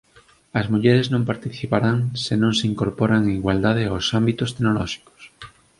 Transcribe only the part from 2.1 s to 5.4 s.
se non se incorporan en igualdade aos ámbitos tecnolóxicos.